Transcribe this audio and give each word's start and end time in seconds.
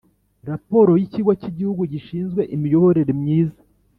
Raporo 0.49 0.91
yikigo 1.01 1.31
cyigihugu 1.39 1.83
gishinzwe 1.93 2.41
imiyoborere 2.55 3.11
myiza 3.21 3.61